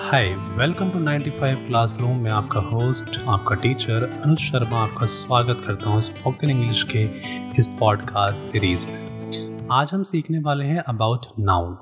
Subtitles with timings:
[0.00, 5.90] Hi welcome to 95 classroom में आपका host आपका टीचर अनुज शर्मा आपका स्वागत करता
[5.90, 7.02] हूँ स्पोकन इंग्लिश के
[7.58, 11.76] इस पॉडकास्ट सीरीज़ में। आज हम सीखने वाले हैं about noun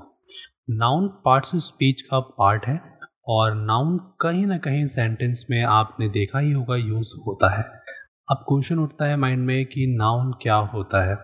[0.71, 2.81] noun parts of speech का पार्ट है
[3.29, 7.65] और नाउन कहीं ना कहीं सेंटेंस में आपने देखा ही होगा यूज़ होता है।
[8.31, 11.19] अब क्वेश्चन उठता है माइंड में कि नाउन क्या होता है।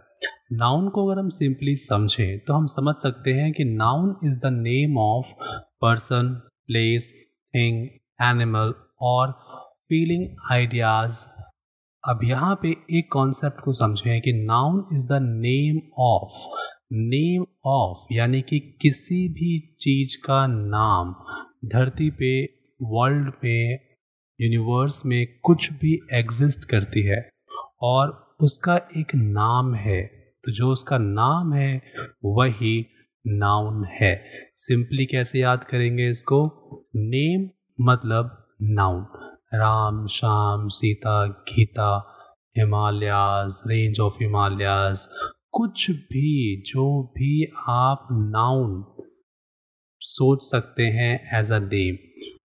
[0.53, 4.47] नाउन को अगर हम सिंपली समझें तो हम समझ सकते हैं कि noun is the
[4.47, 5.27] name of
[5.83, 7.13] person place
[7.55, 7.89] thing
[8.23, 9.33] animal और
[9.89, 11.27] फीलिंग आइडियाज़
[12.05, 12.69] अब यहाँ पे
[12.99, 16.33] एक कॉन्सेप्ट को समझें कि noun is the name of
[16.93, 21.15] name of यानी कि किसी भी चीज़ का नाम,
[21.69, 22.33] धरती पे
[22.81, 23.73] वर्ल्ड पे
[24.39, 27.29] यूनिवर्स में कुछ भी एग्जिस्ट करती है
[27.83, 30.03] और उसका एक नाम है।
[30.45, 31.83] तो जो उसका नाम है,
[32.25, 32.87] वही
[33.27, 36.43] नाउन है। सिंपली कैसे याद करेंगे इसको?
[36.97, 39.07] नेम मतलब noun
[39.55, 42.15] Ram, Shyam, Sita, Gita
[42.59, 45.09] Himalayas range of Himalayas
[45.53, 48.85] कुछ भी, जो भी आप नाउन
[50.01, 51.97] सोच सकते हैं एज अ नेम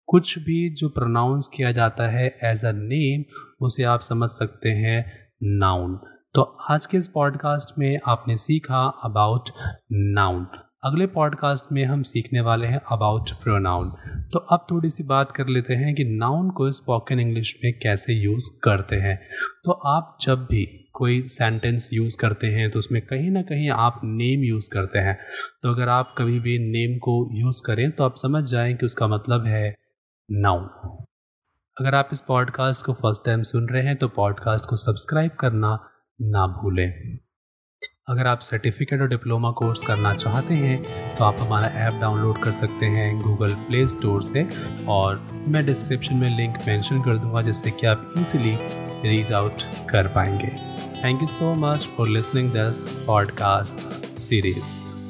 [0.05, 3.23] कुछ भी जो प्रोनाउंस किया जाता है एज अ नेम
[3.65, 5.99] उसे आप समझ सकते हैं नाउन
[6.33, 9.49] तो आज के इस पॉडकास्ट में आपने सीखा अबाउट
[9.91, 10.47] नाउन
[10.83, 13.89] अगले पॉडकास्ट में हम सीखने वाले हैं अबाउट प्रोनाउन
[14.33, 18.13] तो अब थोड़ी सी बात कर लेते हैं कि नाउन को स्पोकन इंग्लिश में कैसे
[18.13, 19.27] यूज़ करते हैं।
[19.65, 24.01] तो आप जब भी कोई सेंटेंस यूज़ करते हैं तो उसमें कहीं ना कहीं आप
[24.03, 25.17] नेम यूज़ करते हैं।
[25.63, 29.07] तो अगर आप कभी भी नेम को यूज़ करें तो आप समझ जाएँ कि उसका
[29.07, 29.75] मतलब है
[30.31, 30.63] नाउन
[31.79, 35.79] अगर आप इस पॉडकास्ट को फ़र्स्ट टाइम सुन रहे हैं तो पॉडकास्ट को सब्सक्राइब करना
[36.21, 37.19] ना भूलें।
[38.11, 42.51] अगर आप सर्टिफिकेट और डिप्लोमा कोर्स करना चाहते हैं तो आप हमारा ऐप डाउनलोड कर
[42.51, 44.49] सकते हैं गूगल प्ले स्टोर से
[44.87, 48.57] और मैं डिस्क्रिप्शन में लिंक मेंशन कर दूँगा जिससे कि आप इजीली
[49.09, 50.47] रीच आउट कर पाएँगे।
[51.03, 53.75] Thank you so much for listening this podcast
[54.17, 55.00] series